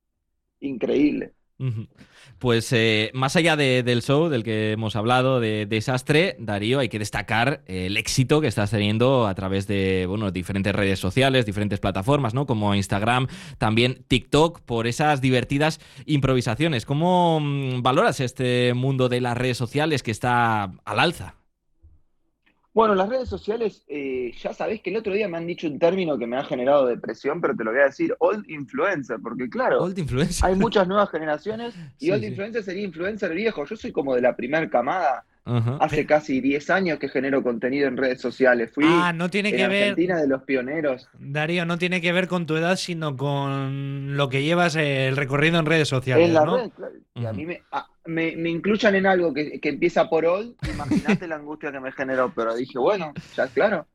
increíble. 0.59 1.33
Pues 2.39 2.73
eh, 2.73 3.09
más 3.13 3.35
allá 3.35 3.55
de- 3.55 3.83
del 3.83 4.01
show 4.01 4.27
del 4.27 4.43
que 4.43 4.73
hemos 4.73 4.95
hablado, 4.95 5.39
de 5.39 5.65
Desastre, 5.65 6.35
Darío, 6.39 6.79
hay 6.79 6.89
que 6.89 6.99
destacar 6.99 7.63
eh, 7.67 7.85
el 7.85 7.95
éxito 7.97 8.41
que 8.41 8.47
estás 8.47 8.71
teniendo 8.71 9.27
a 9.27 9.35
través 9.35 9.65
de 9.67 10.05
bueno, 10.07 10.29
diferentes 10.31 10.73
redes 10.75 10.99
sociales, 10.99 11.45
diferentes 11.45 11.79
plataformas, 11.79 12.33
¿no? 12.33 12.45
Como 12.45 12.75
Instagram, 12.75 13.27
también 13.57 14.03
TikTok, 14.07 14.61
por 14.61 14.87
esas 14.87 15.21
divertidas 15.21 15.79
improvisaciones. 16.05 16.85
¿Cómo 16.85 17.39
mm, 17.39 17.81
valoras 17.81 18.19
este 18.19 18.73
mundo 18.73 19.07
de 19.07 19.21
las 19.21 19.37
redes 19.37 19.57
sociales 19.57 20.03
que 20.03 20.11
está 20.11 20.63
al 20.83 20.99
alza? 20.99 21.35
Bueno, 22.73 22.95
las 22.95 23.07
redes 23.07 23.29
sociales, 23.29 23.83
eh, 23.87 24.31
ya 24.41 24.51
sabés 24.53 24.81
que 24.81 24.89
el 24.89 24.97
otro 24.97 25.13
día 25.13 25.27
me 25.27 25.37
han 25.37 25.45
dicho 25.45 25.67
un 25.67 25.77
término 25.77 26.17
que 26.17 26.25
me 26.25 26.37
ha 26.37 26.43
generado 26.43 26.87
depresión, 26.87 27.39
pero 27.39 27.55
te 27.55 27.63
lo 27.63 27.71
voy 27.71 27.81
a 27.81 27.85
decir, 27.85 28.15
old 28.19 28.49
influencer, 28.49 29.19
porque 29.21 29.47
claro, 29.47 29.83
Old 29.83 29.99
influencer. 29.99 30.43
hay 30.49 30.55
muchas 30.55 30.87
nuevas 30.87 31.09
generaciones 31.11 31.75
y 31.99 32.05
Sí, 32.05 32.11
old 32.11 32.21
sí. 32.21 32.27
influencer 32.27 32.63
sería 32.63 32.83
influencer 32.83 33.31
viejo. 33.33 33.63
Yo 33.65 33.75
soy 33.75 33.91
como 33.91 34.15
de 34.15 34.21
la 34.21 34.35
primera 34.35 34.67
camada. 34.69 35.23
Hace 35.77 36.05
casi 36.05 36.39
10 36.41 36.69
años 36.69 36.99
que 36.99 37.09
genero 37.09 37.43
contenido 37.43 37.87
en 37.87 37.97
redes 37.97 38.21
sociales. 38.21 38.71
Fui 38.73 38.85
Ah, 38.85 39.13
no 39.15 39.29
tiene 39.29 39.51
en 39.51 39.55
que 39.55 39.67
ver, 39.67 39.89
Argentina 39.89 40.19
de 40.21 40.27
los 40.27 40.43
pioneros. 40.43 41.09
Darío, 41.13 41.65
no 41.65 41.77
tiene 41.77 42.01
que 42.01 42.11
ver 42.11 42.27
con 42.27 42.45
tu 42.45 42.55
edad, 42.55 42.75
sino 42.75 43.15
con 43.15 44.17
lo 44.17 44.29
que 44.29 44.43
llevas 44.43 44.75
eh, 44.75 45.07
el 45.07 45.15
recorrido 45.17 45.59
en 45.59 45.65
redes 45.65 45.87
sociales, 45.87 46.29
En 46.29 46.43
¿no? 46.43 46.57
redes, 46.57 46.73
claro, 46.75 46.93
y 47.15 47.25
a 47.25 47.33
mí 47.33 47.45
me, 47.45 47.65
a- 47.71 47.87
me, 48.05 48.35
me 48.37 48.49
incluyan 48.49 48.95
en 48.95 49.05
algo 49.07 49.33
que, 49.33 49.59
que 49.59 49.69
empieza 49.69 50.09
por 50.09 50.25
old, 50.25 50.55
imagínate 50.65 51.27
la 51.27 51.35
angustia 51.37 51.71
que 51.71 51.79
me 51.79 51.91
generó, 51.91 52.33
pero 52.33 52.55
dije, 52.55 52.77
bueno, 52.77 53.17
ya 53.31 53.49
claro. 53.51 53.87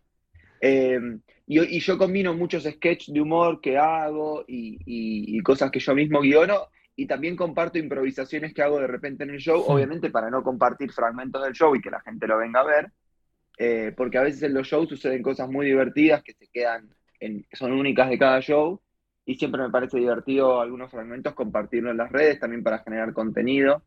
Eh, 0.61 1.01
y, 1.47 1.77
y 1.77 1.81
yo 1.81 1.99
combino 1.99 2.35
muchos 2.35 2.65
sketches 2.65 3.15
de 3.15 3.21
humor 3.21 3.61
que 3.61 3.79
hago 3.79 4.45
y, 4.49 4.77
y- 4.87 5.39
y 5.39 5.43
cosas 5.43 5.71
que 5.71 5.81
yo 5.81 5.95
mismo 5.95 6.21
guiono, 6.23 6.69
y 6.99 7.07
también 7.07 7.37
comparto 7.37 7.79
improvisaciones 7.79 8.53
que 8.53 8.61
hago 8.61 8.81
de 8.81 8.89
repente 8.89 9.23
en 9.23 9.31
el 9.31 9.39
show, 9.39 9.63
Sí. 9.63 9.71
obviamente 9.71 10.11
para 10.11 10.31
no 10.31 10.43
compartir 10.43 10.91
fragmentos 10.91 11.41
del 11.45 11.53
show 11.53 11.73
y 11.77 11.81
que 11.81 11.93
la 11.93 12.01
gente 12.01 12.27
lo 12.27 12.37
venga 12.37 12.59
a 12.59 12.65
ver, 12.65 12.91
eh, 13.57 13.95
porque 13.97 14.19
a 14.19 14.23
veces 14.23 14.43
en 14.43 14.53
los 14.53 14.67
shows 14.67 14.89
suceden 14.89 15.23
cosas 15.23 15.49
muy 15.49 15.67
divertidas 15.67 16.25
que 16.25 16.33
se 16.33 16.49
quedan, 16.49 16.89
en, 17.21 17.47
son 17.53 17.71
únicas 17.71 18.09
de 18.11 18.19
cada 18.19 18.41
show, 18.41 18.81
y 19.25 19.37
siempre 19.37 19.63
me 19.63 19.71
parece 19.71 19.97
divertido 19.97 20.61
algunos 20.61 20.91
fragmentos 20.91 21.35
compartirlo 21.35 21.93
en 21.93 21.99
las 21.99 22.11
redes 22.11 22.41
también 22.41 22.65
para 22.65 22.81
generar 22.81 23.13
contenido. 23.13 23.81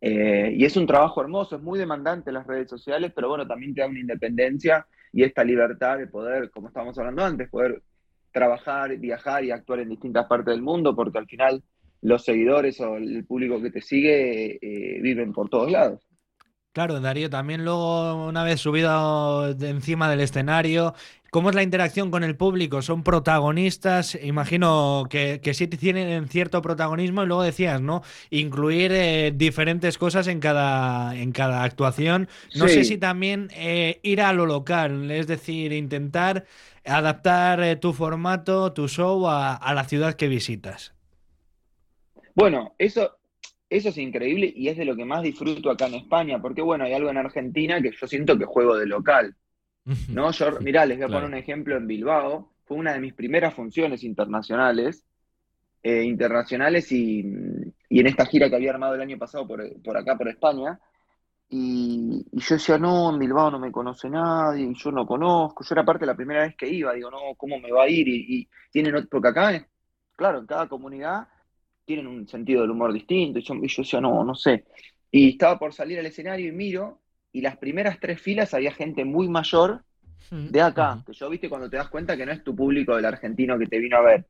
Eh, 0.00 0.54
y 0.56 0.64
es 0.64 0.76
un 0.76 0.86
trabajo 0.86 1.20
hermoso, 1.22 1.56
es 1.56 1.62
muy 1.62 1.76
demandante 1.76 2.30
las 2.30 2.46
redes 2.46 2.70
sociales, 2.70 3.10
pero 3.12 3.28
bueno, 3.30 3.48
también 3.48 3.74
te 3.74 3.80
da 3.80 3.88
una 3.88 3.98
independencia 3.98 4.86
y 5.12 5.24
esta 5.24 5.42
libertad 5.42 5.98
de 5.98 6.06
poder, 6.06 6.52
como 6.52 6.68
estábamos 6.68 6.96
hablando 7.00 7.24
antes, 7.24 7.48
poder 7.48 7.82
trabajar, 8.30 8.96
viajar 8.96 9.42
y 9.42 9.50
actuar 9.50 9.80
en 9.80 9.88
distintas 9.88 10.26
partes 10.28 10.54
del 10.54 10.62
mundo, 10.62 10.94
porque 10.94 11.18
al 11.18 11.26
final 11.26 11.64
los 12.02 12.24
seguidores 12.24 12.80
o 12.80 12.96
el 12.96 13.24
público 13.24 13.60
que 13.60 13.70
te 13.70 13.82
sigue 13.82 14.58
eh, 14.60 15.00
viven 15.00 15.32
por 15.32 15.48
todos 15.48 15.70
lados. 15.70 16.06
Claro, 16.72 17.00
Darío, 17.00 17.28
también 17.28 17.64
luego, 17.64 18.28
una 18.28 18.44
vez 18.44 18.60
subido 18.60 19.54
de 19.54 19.70
encima 19.70 20.08
del 20.08 20.20
escenario, 20.20 20.94
¿cómo 21.30 21.50
es 21.50 21.56
la 21.56 21.64
interacción 21.64 22.12
con 22.12 22.22
el 22.22 22.36
público? 22.36 22.80
¿Son 22.80 23.02
protagonistas? 23.02 24.16
Imagino 24.22 25.04
que, 25.10 25.40
que 25.42 25.52
sí 25.52 25.66
tienen 25.66 26.28
cierto 26.28 26.62
protagonismo 26.62 27.24
y 27.24 27.26
luego 27.26 27.42
decías, 27.42 27.80
¿no? 27.80 28.02
Incluir 28.30 28.92
eh, 28.92 29.32
diferentes 29.34 29.98
cosas 29.98 30.28
en 30.28 30.38
cada, 30.38 31.16
en 31.16 31.32
cada 31.32 31.64
actuación. 31.64 32.28
No 32.54 32.68
sé 32.68 32.84
si 32.84 32.98
también 32.98 33.48
eh, 33.56 33.98
ir 34.04 34.20
a 34.20 34.32
lo 34.32 34.46
local, 34.46 35.10
es 35.10 35.26
decir, 35.26 35.72
intentar 35.72 36.46
adaptar 36.84 37.60
eh, 37.64 37.74
tu 37.74 37.92
formato, 37.92 38.72
tu 38.72 38.86
show 38.86 39.26
a, 39.28 39.56
a 39.56 39.74
la 39.74 39.84
ciudad 39.84 40.14
que 40.14 40.28
visitas. 40.28 40.94
Bueno, 42.34 42.74
eso, 42.78 43.18
eso 43.68 43.88
es 43.90 43.98
increíble 43.98 44.52
y 44.54 44.68
es 44.68 44.76
de 44.76 44.84
lo 44.84 44.96
que 44.96 45.04
más 45.04 45.22
disfruto 45.22 45.70
acá 45.70 45.86
en 45.86 45.94
España, 45.94 46.40
porque 46.40 46.62
bueno, 46.62 46.84
hay 46.84 46.92
algo 46.94 47.10
en 47.10 47.18
Argentina 47.18 47.80
que 47.82 47.92
yo 47.92 48.06
siento 48.06 48.38
que 48.38 48.44
juego 48.44 48.76
de 48.76 48.86
local. 48.86 49.36
¿no? 50.12 50.30
Yo, 50.32 50.60
mirá, 50.60 50.86
les 50.86 50.98
voy 50.98 51.04
a 51.04 51.08
Claro. 51.08 51.26
poner 51.26 51.28
un 51.28 51.34
ejemplo 51.42 51.76
en 51.76 51.86
Bilbao. 51.86 52.54
Fue 52.64 52.76
una 52.76 52.92
de 52.94 53.00
mis 53.00 53.14
primeras 53.14 53.54
funciones 53.54 54.04
internacionales, 54.04 55.04
eh, 55.82 56.04
internacionales 56.04 56.90
y, 56.92 57.24
y 57.88 58.00
en 58.00 58.06
esta 58.06 58.26
gira 58.26 58.48
que 58.50 58.56
había 58.56 58.70
armado 58.72 58.94
el 58.94 59.00
año 59.02 59.18
pasado 59.18 59.46
por, 59.46 59.62
por 59.82 59.96
acá, 59.96 60.16
por 60.18 60.28
España. 60.28 60.78
Y, 61.48 62.26
y 62.32 62.40
yo 62.40 62.54
decía, 62.56 62.78
no, 62.78 63.10
en 63.12 63.18
Bilbao 63.18 63.50
no 63.50 63.58
me 63.58 63.72
conoce 63.72 64.08
nadie, 64.08 64.66
y 64.66 64.74
yo 64.74 64.92
no 64.92 65.06
conozco. 65.06 65.64
Yo 65.64 65.74
era 65.74 65.84
parte 65.84 66.00
de 66.02 66.06
la 66.06 66.16
primera 66.16 66.42
vez 66.42 66.56
que 66.56 66.68
iba, 66.68 66.92
digo, 66.94 67.10
no, 67.10 67.18
¿cómo 67.36 67.58
me 67.58 67.72
va 67.72 67.84
a 67.84 67.88
ir? 67.88 68.06
Y, 68.08 68.40
y 68.42 68.48
tienen, 68.70 69.08
porque 69.10 69.28
acá, 69.28 69.68
claro, 70.16 70.38
en 70.40 70.46
cada 70.46 70.68
comunidad 70.68 71.28
tienen 71.94 72.06
un 72.06 72.28
sentido 72.28 72.62
del 72.62 72.70
humor 72.70 72.92
distinto. 72.92 73.38
Y 73.38 73.42
yo, 73.42 73.54
y 73.54 73.68
yo 73.68 73.82
decía, 73.82 74.00
no, 74.00 74.22
no 74.24 74.34
sé. 74.34 74.64
Y 75.10 75.30
estaba 75.30 75.58
por 75.58 75.72
salir 75.72 75.98
al 75.98 76.06
escenario 76.06 76.48
y 76.48 76.52
miro, 76.52 77.00
y 77.32 77.40
las 77.40 77.56
primeras 77.56 77.98
tres 78.00 78.20
filas 78.20 78.54
había 78.54 78.72
gente 78.72 79.04
muy 79.04 79.28
mayor 79.28 79.82
de 80.50 80.60
acá, 80.60 81.02
que 81.04 81.12
yo 81.12 81.28
viste 81.28 81.48
cuando 81.48 81.68
te 81.68 81.76
das 81.76 81.88
cuenta 81.88 82.16
que 82.16 82.24
no 82.26 82.30
es 82.32 82.44
tu 82.44 82.54
público 82.54 82.94
del 82.94 83.04
argentino 83.06 83.58
que 83.58 83.66
te 83.66 83.78
vino 83.80 83.96
a 83.96 84.02
ver. 84.02 84.26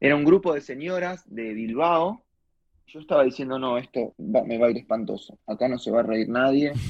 Era 0.00 0.16
un 0.16 0.24
grupo 0.24 0.52
de 0.52 0.60
señoras 0.60 1.24
de 1.26 1.54
Bilbao. 1.54 2.22
Yo 2.86 3.00
estaba 3.00 3.24
diciendo, 3.24 3.58
no, 3.58 3.78
esto 3.78 4.14
va- 4.18 4.44
me 4.44 4.58
va 4.58 4.66
a 4.66 4.70
ir 4.70 4.76
espantoso. 4.78 5.38
Acá 5.46 5.68
no 5.68 5.78
se 5.78 5.90
va 5.90 6.00
a 6.00 6.02
reír 6.02 6.28
nadie. 6.28 6.72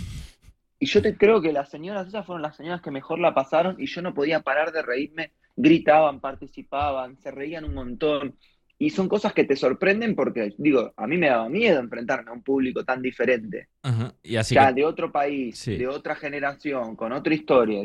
Y 0.81 0.87
yo 0.87 1.01
te 1.01 1.17
creo 1.17 1.41
que 1.41 1.53
las 1.53 1.71
señoras, 1.71 2.09
esas 2.09 2.27
fueron 2.27 2.43
las 2.43 2.57
señoras 2.57 2.83
que 2.83 2.91
mejor 2.91 3.19
la 3.19 3.33
pasaron 3.33 3.77
y 3.79 3.87
yo 3.87 4.03
no 4.03 4.13
podía 4.13 4.41
parar 4.41 4.71
de 4.73 4.83
reírme. 4.83 5.31
Gritaban, 5.57 6.21
participaban, 6.21 7.17
se 7.21 7.31
reían 7.31 7.65
un 7.65 7.73
montón. 7.75 8.37
Y 8.85 8.91
son 8.91 9.09
cosas 9.09 9.33
que 9.33 9.45
te 9.45 9.57
sorprenden 9.57 10.15
porque, 10.15 10.53
digo, 10.59 10.93
a 10.95 11.07
mí 11.07 11.17
me 11.17 11.29
daba 11.29 11.49
miedo 11.49 11.81
enfrentarme 11.81 12.31
a 12.31 12.35
un 12.35 12.43
público 12.43 12.85
tan 12.85 13.01
diferente. 13.01 13.69
Ajá, 13.83 14.13
Y 14.23 14.37
así 14.37 14.55
O 14.55 14.61
sea, 14.61 14.69
que- 14.69 14.75
de 14.81 14.85
otro 14.85 15.11
país, 15.11 15.59
Sí. 15.59 15.77
de 15.79 15.87
otra 15.89 16.15
generación, 16.15 16.95
con 16.95 17.13
otra 17.13 17.33
historia. 17.33 17.83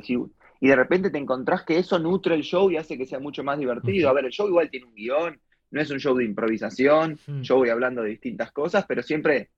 y 0.62 0.68
de 0.68 0.76
repente 0.76 1.10
te 1.10 1.18
encontrás 1.18 1.64
que 1.64 1.78
eso 1.78 1.98
nutre 2.00 2.36
el 2.36 2.42
show 2.44 2.70
y 2.70 2.76
hace 2.76 2.98
que 2.98 3.06
sea 3.06 3.20
mucho 3.20 3.46
más 3.46 3.58
divertido. 3.58 4.10
A 4.10 4.14
ver, 4.14 4.26
el 4.26 4.32
show 4.32 4.46
igual 4.50 4.70
tiene 4.70 4.88
un 4.88 4.94
guion, 4.94 5.40
no 5.72 5.80
es 5.82 5.90
un 5.90 6.00
show 6.00 6.14
de 6.18 6.26
improvisación, 6.26 7.18
yo 7.44 7.56
voy 7.56 7.70
hablando 7.70 8.02
de 8.02 8.10
distintas 8.10 8.52
cosas, 8.52 8.84
pero 8.86 9.02
siempre 9.02 9.52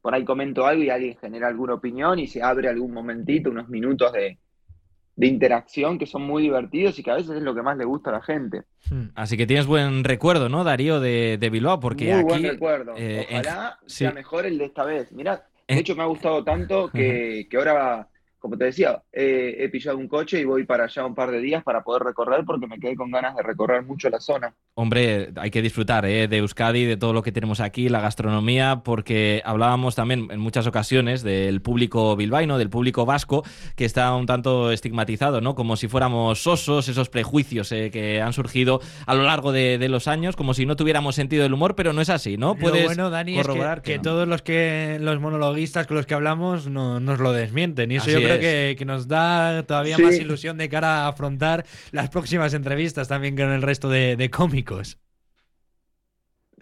por 0.00 0.14
ahí 0.14 0.24
comento 0.24 0.64
algo 0.64 0.82
y 0.82 0.88
alguien 0.88 1.18
genera 1.20 1.48
alguna 1.48 1.74
opinión 1.74 2.18
y 2.18 2.26
se 2.26 2.42
abre 2.42 2.68
algún 2.70 2.92
momentito, 2.94 3.50
unos 3.50 3.68
minutos 3.68 4.10
de, 4.14 4.38
de 5.16 5.26
interacción 5.26 5.98
que 5.98 6.06
son 6.06 6.22
muy 6.22 6.42
divertidos 6.42 6.98
y 6.98 7.02
que 7.02 7.10
a 7.10 7.14
veces 7.14 7.36
es 7.36 7.42
lo 7.42 7.54
que 7.54 7.62
más 7.62 7.76
le 7.78 7.84
gusta 7.86 8.10
a 8.10 8.14
la 8.14 8.22
gente. 8.22 8.62
Mm. 8.90 9.06
Así 9.14 9.36
que 9.36 9.46
tienes 9.46 9.66
buen 9.66 10.04
recuerdo, 10.04 10.48
¿no, 10.50 10.62
Darío, 10.62 11.00
de, 11.00 11.38
de 11.40 11.50
Bilbao? 11.50 11.80
Porque 11.80 12.04
Muy 12.04 12.14
aquí. 12.14 12.22
buen 12.24 12.42
recuerdo. 12.44 12.92
eh, 12.96 13.26
en- 13.30 13.40
Ojalá 13.40 13.78
sí. 13.86 13.96
sea 13.96 14.12
mejor 14.12 14.44
el 14.46 14.58
de 14.58 14.66
esta 14.66 14.84
vez. 14.84 15.10
Mirá, 15.12 15.46
Eh. 15.68 15.74
de 15.74 15.80
hecho 15.80 15.96
me 15.96 16.02
ha 16.02 16.06
gustado 16.06 16.44
tanto 16.44 16.90
que, 16.90 17.46
que 17.50 17.56
ahora, 17.56 18.08
como 18.46 18.56
te 18.56 18.66
decía, 18.66 19.02
eh, 19.12 19.56
he 19.58 19.68
pillado 19.70 19.98
un 19.98 20.06
coche 20.06 20.38
y 20.38 20.44
voy 20.44 20.62
para 20.62 20.84
allá 20.84 21.04
un 21.04 21.16
par 21.16 21.32
de 21.32 21.40
días 21.40 21.64
para 21.64 21.82
poder 21.82 22.04
recorrer 22.04 22.44
porque 22.44 22.68
me 22.68 22.78
quedé 22.78 22.94
con 22.94 23.10
ganas 23.10 23.34
de 23.34 23.42
recorrer 23.42 23.82
mucho 23.82 24.08
la 24.08 24.20
zona. 24.20 24.54
Hombre, 24.74 25.32
hay 25.34 25.50
que 25.50 25.62
disfrutar 25.62 26.06
¿eh? 26.06 26.28
de 26.28 26.36
Euskadi, 26.36 26.84
de 26.84 26.96
todo 26.96 27.12
lo 27.12 27.22
que 27.22 27.32
tenemos 27.32 27.58
aquí, 27.58 27.88
la 27.88 28.00
gastronomía, 28.00 28.82
porque 28.84 29.42
hablábamos 29.44 29.96
también 29.96 30.28
en 30.30 30.38
muchas 30.38 30.68
ocasiones 30.68 31.24
del 31.24 31.60
público 31.60 32.14
bilbaíno, 32.14 32.56
del 32.56 32.70
público 32.70 33.04
vasco, 33.04 33.42
que 33.74 33.84
está 33.84 34.14
un 34.14 34.26
tanto 34.26 34.70
estigmatizado, 34.70 35.40
¿no? 35.40 35.56
Como 35.56 35.74
si 35.74 35.88
fuéramos 35.88 36.40
sosos, 36.40 36.88
esos 36.88 37.08
prejuicios 37.08 37.72
eh, 37.72 37.90
que 37.90 38.20
han 38.20 38.32
surgido 38.32 38.80
a 39.06 39.14
lo 39.16 39.24
largo 39.24 39.50
de, 39.50 39.78
de 39.78 39.88
los 39.88 40.06
años, 40.06 40.36
como 40.36 40.54
si 40.54 40.66
no 40.66 40.76
tuviéramos 40.76 41.16
sentido 41.16 41.42
del 41.42 41.54
humor, 41.54 41.74
pero 41.74 41.92
no 41.92 42.00
es 42.00 42.10
así, 42.10 42.36
¿no? 42.36 42.54
Lo 42.54 42.70
bueno, 42.70 43.10
Dani, 43.10 43.32
es 43.32 43.38
que, 43.38 43.42
corroborar 43.42 43.82
que 43.82 43.96
no. 43.96 44.02
todos 44.02 44.28
los 44.28 44.42
que 44.42 44.98
los 45.00 45.20
monologuistas 45.20 45.88
con 45.88 45.96
los 45.96 46.06
que 46.06 46.14
hablamos 46.14 46.68
no, 46.68 47.00
nos 47.00 47.18
lo 47.18 47.32
desmienten. 47.32 47.90
Y 47.90 47.96
eso 47.96 48.04
Así 48.04 48.12
yo 48.12 48.18
creo 48.20 48.35
que, 48.38 48.76
que 48.78 48.84
nos 48.84 49.08
da 49.08 49.64
todavía 49.64 49.96
Sí. 49.96 50.02
más 50.02 50.18
ilusión 50.20 50.56
de 50.58 50.68
cara 50.68 51.04
a 51.04 51.08
afrontar 51.08 51.66
las 51.92 52.10
próximas 52.10 52.54
entrevistas 52.54 53.08
también 53.08 53.36
con 53.36 53.50
el 53.50 53.62
resto 53.62 53.88
de, 53.88 54.16
de 54.16 54.30
cómicos. 54.30 54.98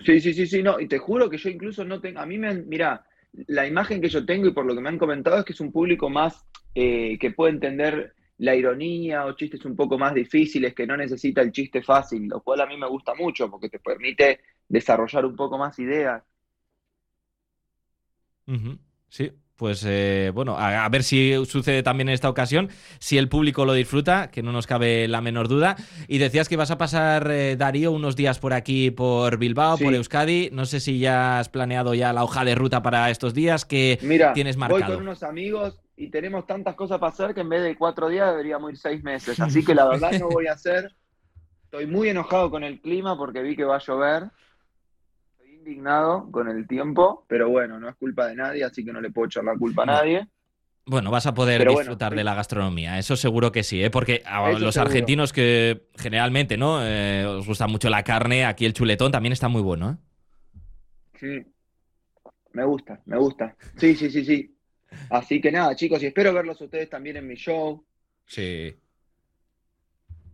Sí, 0.04 0.20
sí, 0.20 0.34
sí, 0.34 0.46
sí, 0.46 0.62
no, 0.62 0.80
y 0.80 0.88
te 0.88 0.98
juro 0.98 1.30
que 1.30 1.38
yo 1.38 1.48
incluso 1.50 1.84
no 1.84 2.00
tengo, 2.00 2.18
a 2.20 2.26
mí 2.26 2.36
me, 2.36 2.52
mira, 2.54 3.06
la 3.46 3.66
imagen 3.66 4.00
que 4.00 4.08
yo 4.08 4.26
tengo 4.26 4.48
y 4.48 4.52
por 4.52 4.66
lo 4.66 4.74
que 4.74 4.80
me 4.80 4.88
han 4.88 4.98
comentado 4.98 5.38
es 5.38 5.44
que 5.44 5.52
es 5.52 5.60
un 5.60 5.70
público 5.72 6.10
más 6.10 6.44
eh, 6.74 7.16
que 7.18 7.30
puede 7.30 7.52
entender 7.52 8.14
la 8.38 8.54
ironía 8.56 9.24
o 9.24 9.32
chistes 9.36 9.64
un 9.64 9.76
poco 9.76 9.96
más 9.96 10.12
difíciles, 10.14 10.74
que 10.74 10.86
no 10.86 10.96
necesita 10.96 11.40
el 11.42 11.52
chiste 11.52 11.82
fácil, 11.82 12.26
lo 12.28 12.42
cual 12.42 12.60
a 12.62 12.66
mí 12.66 12.76
me 12.76 12.88
gusta 12.88 13.14
mucho 13.14 13.48
porque 13.50 13.68
te 13.68 13.78
permite 13.78 14.40
desarrollar 14.68 15.24
un 15.24 15.36
poco 15.36 15.58
más 15.58 15.78
ideas. 15.78 16.22
Sí, 19.08 19.32
pues 19.56 19.84
eh, 19.86 20.32
bueno, 20.34 20.56
a, 20.58 20.84
a 20.84 20.88
ver 20.88 21.04
si 21.04 21.32
sucede 21.46 21.82
también 21.82 22.08
en 22.08 22.14
esta 22.14 22.28
ocasión, 22.28 22.70
si 22.98 23.18
el 23.18 23.28
público 23.28 23.64
lo 23.64 23.72
disfruta, 23.72 24.30
que 24.30 24.42
no 24.42 24.50
nos 24.50 24.66
cabe 24.66 25.06
la 25.06 25.20
menor 25.20 25.46
duda. 25.48 25.76
Y 26.08 26.18
decías 26.18 26.48
que 26.48 26.56
vas 26.56 26.70
a 26.72 26.78
pasar, 26.78 27.30
eh, 27.30 27.56
Darío, 27.56 27.92
unos 27.92 28.16
días 28.16 28.38
por 28.40 28.52
aquí, 28.52 28.90
por 28.90 29.38
Bilbao, 29.38 29.76
Sí. 29.76 29.84
por 29.84 29.94
Euskadi. 29.94 30.50
No 30.52 30.66
sé 30.66 30.80
si 30.80 30.98
ya 30.98 31.38
has 31.38 31.48
planeado 31.48 31.94
ya 31.94 32.12
la 32.12 32.24
hoja 32.24 32.44
de 32.44 32.54
ruta 32.56 32.82
para 32.82 33.10
estos 33.10 33.32
días 33.32 33.64
que 33.64 33.98
Mira, 34.02 34.32
tienes 34.32 34.56
voy 34.56 34.68
marcado. 34.68 34.94
con 34.94 35.02
unos 35.02 35.22
amigos 35.22 35.80
y 35.96 36.10
tenemos 36.10 36.46
tantas 36.46 36.74
cosas 36.74 36.98
para 36.98 37.12
hacer 37.12 37.34
que 37.34 37.42
en 37.42 37.48
vez 37.48 37.62
de 37.62 37.76
cuatro 37.76 38.08
días 38.08 38.30
deberíamos 38.32 38.72
ir 38.72 38.78
seis 38.78 39.04
meses. 39.04 39.38
Así 39.38 39.64
que 39.64 39.74
la 39.76 39.84
verdad 39.88 40.12
no 40.18 40.28
voy 40.30 40.48
a 40.48 40.52
hacer. 40.54 40.92
Estoy 41.66 41.86
muy 41.86 42.08
enojado 42.08 42.50
con 42.50 42.64
el 42.64 42.80
clima 42.80 43.16
porque 43.16 43.42
vi 43.42 43.54
que 43.54 43.64
va 43.64 43.76
a 43.76 43.80
llover. 43.80 44.24
Indignado 45.64 46.30
con 46.30 46.48
el 46.48 46.66
tiempo, 46.66 47.24
pero 47.28 47.48
bueno, 47.48 47.78
no 47.80 47.88
es 47.88 47.96
culpa 47.96 48.26
de 48.26 48.36
nadie, 48.36 48.64
así 48.64 48.84
que 48.84 48.92
no 48.92 49.00
le 49.00 49.10
puedo 49.10 49.26
echar 49.26 49.44
la 49.44 49.56
culpa 49.56 49.84
a 49.84 49.86
nadie. 49.86 50.28
Bueno, 50.86 51.10
vas 51.10 51.26
a 51.26 51.32
poder 51.34 51.62
bueno, 51.62 51.78
disfrutar 51.78 52.12
sí. 52.12 52.16
de 52.16 52.24
la 52.24 52.34
gastronomía, 52.34 52.98
eso 52.98 53.16
seguro 53.16 53.50
que 53.52 53.62
sí, 53.62 53.82
¿eh? 53.82 53.90
porque 53.90 54.22
a 54.26 54.50
Eso 54.50 54.58
los 54.58 54.74
seguro. 54.74 54.90
argentinos 54.90 55.32
que 55.32 55.88
generalmente 55.96 56.58
no 56.58 56.80
Eh, 56.84 57.24
os 57.26 57.46
gusta 57.46 57.66
mucho 57.66 57.88
la 57.88 58.02
carne, 58.04 58.44
aquí 58.44 58.66
el 58.66 58.74
chuletón 58.74 59.10
también 59.10 59.32
está 59.32 59.48
muy 59.48 59.62
bueno. 59.62 59.92
¿eh? 59.92 59.96
Sí. 61.18 61.46
Me 62.52 62.64
gusta, 62.64 63.00
me 63.06 63.18
gusta. 63.18 63.56
Sí, 63.76 63.94
sí, 63.96 64.10
sí, 64.10 64.24
sí. 64.24 64.56
Así 65.10 65.40
que 65.40 65.50
nada, 65.52 65.74
chicos, 65.76 66.02
y 66.02 66.06
espero 66.06 66.32
verlos 66.32 66.60
ustedes 66.60 66.88
también 66.90 67.16
en 67.16 67.26
mi 67.26 67.34
show. 67.36 67.84
Sí. 68.26 68.76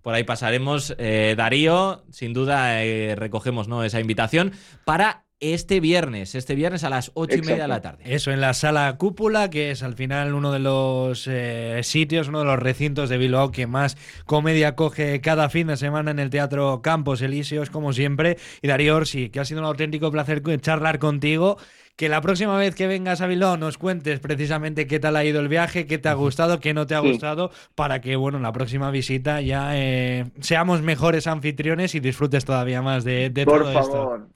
Por 0.02 0.14
ahí 0.14 0.25
pasaremos. 0.25 0.95
Eh, 0.99 1.35
Darío, 1.37 2.04
sin 2.11 2.33
duda, 2.33 2.83
eh, 2.85 3.14
recogemos 3.16 3.69
¿no? 3.69 3.85
esa 3.85 4.00
invitación 4.00 4.52
para 4.85 5.25
este 5.40 5.80
viernes, 5.80 6.35
este 6.35 6.54
viernes 6.54 6.85
a 6.85 6.90
las 6.90 7.12
ocho 7.14 7.38
y 7.38 7.40
media 7.40 7.62
de 7.62 7.69
la 7.69 7.80
tarde. 7.80 8.04
Eso 8.04 8.30
en 8.30 8.42
la 8.42 8.52
sala 8.52 8.95
cúpula, 8.99 9.49
que 9.49 9.71
es 9.71 9.83
al 9.83 9.95
final 9.95 10.35
uno 10.35 10.52
de 10.52 10.59
los 10.59 11.26
eh, 11.26 11.80
sitios, 11.83 12.28
uno 12.28 12.40
de 12.40 12.45
los 12.45 12.59
recintos 12.59 13.09
de 13.09 13.16
Bilbao 13.16 13.50
que 13.50 13.66
más 13.66 13.97
comedia 14.26 14.76
coge 14.76 15.23
cada 15.23 15.49
fin 15.49 15.69
de 15.69 15.78
semana 15.78 16.11
en 16.11 16.19
el 16.19 16.28
Teatro 16.28 16.83
Campos 16.83 17.23
Elíseos, 17.23 17.71
como 17.71 17.95
siempre. 17.95 18.37
Y 18.61 18.69
Darío 18.69 18.97
Orsi, 18.97 19.30
que 19.30 19.40
ha 19.40 19.47
sido 19.47 19.61
un 19.61 19.66
auténtico 19.66 20.11
placer 20.11 20.42
charlar 20.61 20.99
contigo. 20.99 21.57
Que 22.00 22.09
la 22.09 22.23
próxima 22.23 22.57
vez 22.57 22.75
que 22.75 22.87
vengas 22.87 23.21
a 23.21 23.26
Bilbao 23.26 23.59
nos 23.59 23.76
cuentes 23.76 24.21
precisamente 24.21 24.87
qué 24.87 24.99
tal 24.99 25.16
ha 25.16 25.25
ido 25.26 25.38
el 25.38 25.49
viaje, 25.49 25.87
qué 25.87 25.99
te 25.99 26.09
ha 26.09 26.14
gustado, 26.14 26.59
qué 26.59 26.73
no 26.73 26.87
te 26.87 26.95
ha 26.95 27.02
Sí. 27.02 27.09
gustado, 27.11 27.50
para 27.75 28.00
que, 28.00 28.16
bueno, 28.16 28.38
en 28.38 28.42
la 28.42 28.52
próxima 28.52 28.90
visita 28.90 29.42
ya 29.42 29.73
eh, 29.76 30.25
seamos 30.40 30.80
mejores 30.80 31.26
anfitriones 31.26 31.95
y 31.95 32.00
disfrutes 32.00 32.47
todavía 32.47 32.80
más 32.80 33.04
de, 33.04 33.28
de 33.28 33.45
Por 33.45 33.64
todo 33.64 33.71
esto. 33.78 33.92
favor, 33.92 34.28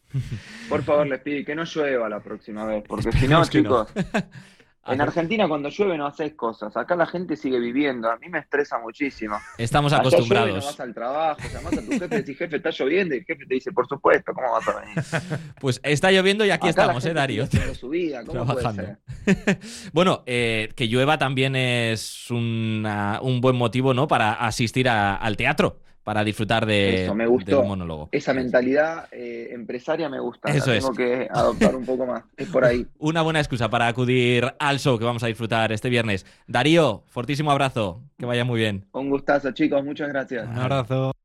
por 0.68 0.82
favor, 0.82 1.06
les 1.06 1.20
pido 1.22 1.42
que 1.42 1.54
no 1.54 1.64
llueva 1.64 2.06
la 2.10 2.20
próxima 2.20 2.66
vez, 2.66 2.84
porque 2.86 3.10
si 3.18 3.28
no, 3.28 3.40
no. 3.62 3.86
en 4.86 5.00
Argentina 5.00 5.48
cuando 5.48 5.68
llueve 5.68 5.96
no 5.98 6.06
haces 6.06 6.34
cosas, 6.34 6.76
acá 6.76 6.94
la 6.96 7.06
gente 7.06 7.36
sigue 7.36 7.58
viviendo, 7.58 8.10
a 8.10 8.16
mí 8.18 8.28
me 8.28 8.38
estresa 8.40 8.78
muchísimo. 8.78 9.36
Estamos 9.58 9.92
Allá 9.92 10.02
llueve, 10.02 10.12
no 10.12 10.16
acostumbrados. 10.18 10.64
vas 10.66 10.80
al 10.80 10.94
trabajo, 10.94 11.40
llamás 11.52 11.72
a 11.78 11.80
tu 11.82 11.90
jefe 11.92 12.04
y 12.04 12.18
decís, 12.18 12.38
jefe, 12.38 12.56
está 12.56 12.70
lloviendo, 12.70 13.14
y 13.14 13.18
el 13.18 13.24
jefe 13.24 13.46
te 13.46 13.54
dice, 13.54 13.72
por 13.72 13.86
supuesto, 13.88 14.32
¿cómo 14.34 14.50
vas 14.52 14.68
a 14.68 14.80
venir? 14.80 14.94
Pues 15.60 15.80
está 15.82 16.10
lloviendo 16.10 16.44
y 16.44 16.50
aquí 16.50 16.68
Acá 16.68 16.82
estamos, 16.82 17.04
¿eh, 17.06 17.14
Darío? 17.14 17.46
sigue 17.46 17.56
haciendo 17.58 17.74
su 17.74 17.88
vida, 17.88 18.24
¿cómo 18.24 18.44
puede 18.44 18.60
Trabajando. 18.60 18.96
ser? 19.24 19.58
bueno, 19.92 20.22
eh, 20.26 20.70
que 20.76 20.86
llueva 20.88 21.16
también 21.18 21.56
es 21.56 22.30
una- 22.30 23.20
un 23.22 23.40
buen 23.40 23.56
motivo, 23.56 23.94
¿no? 23.94 24.06
Para 24.08 24.32
asistir 24.34 24.88
a- 24.88 25.16
al 25.16 25.36
teatro, 25.36 25.78
para 26.04 26.22
disfrutar 26.22 26.66
de, 26.66 27.04
Eso, 27.04 27.14
me 27.14 27.26
gustó. 27.26 27.58
del 27.58 27.66
monólogo. 27.66 28.08
Esa 28.12 28.34
mentalidad 28.34 29.08
eh, 29.10 29.48
empresaria 29.52 30.08
me 30.08 30.20
gusta, 30.20 30.50
Eso 30.50 30.70
la 30.70 30.76
es. 30.76 30.84
tengo 30.84 30.94
que 30.94 31.26
adoptar 31.30 31.74
un 31.74 31.84
poco 31.84 32.06
más, 32.06 32.22
es 32.36 32.48
por 32.48 32.64
ahí. 32.64 32.86
Una 32.98 33.22
buena 33.22 33.40
excusa 33.40 33.68
para 33.70 33.88
acudir 33.88 34.54
al 34.58 34.78
show 34.78 34.98
que 34.98 35.04
vamos 35.04 35.22
a 35.22 35.26
disfrutar 35.26 35.72
este 35.72 35.88
viernes. 35.88 36.26
Darío, 36.46 37.02
fortísimo 37.06 37.50
abrazo, 37.50 38.02
que 38.18 38.26
vaya 38.26 38.44
muy 38.44 38.60
bien. 38.60 38.86
Un 38.92 39.10
gustazo, 39.10 39.50
chicos, 39.52 39.82
muchas 39.84 40.08
gracias. 40.08 40.46
Un 40.46 40.58
abrazo. 40.58 41.23